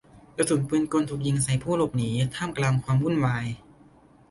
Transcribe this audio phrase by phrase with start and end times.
[0.37, 3.45] กระสุนปืนกลถูกยิงใส่ผู้หลบหนีท่ามกลางความวุ่นวาย